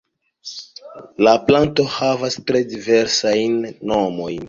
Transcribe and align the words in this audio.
La 1.27 1.35
planto 1.51 1.87
havas 1.99 2.41
tre 2.49 2.65
diversajn 2.75 3.65
nomojn. 3.95 4.37